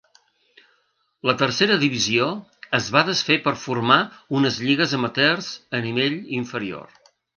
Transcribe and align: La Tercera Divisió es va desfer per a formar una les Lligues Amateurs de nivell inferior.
La 1.29 1.33
Tercera 1.41 1.75
Divisió 1.83 2.29
es 2.79 2.87
va 2.95 3.03
desfer 3.11 3.37
per 3.45 3.53
a 3.57 3.59
formar 3.65 3.99
una 4.39 4.45
les 4.51 4.57
Lligues 4.71 4.97
Amateurs 5.01 5.51
de 5.77 5.83
nivell 5.89 6.17
inferior. 6.41 6.95